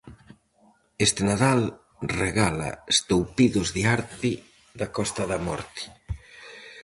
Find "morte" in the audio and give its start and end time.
5.47-5.83